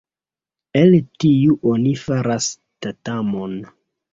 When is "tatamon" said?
2.87-3.55